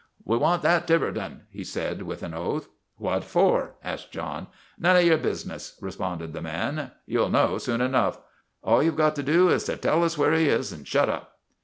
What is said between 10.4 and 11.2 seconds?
is and shut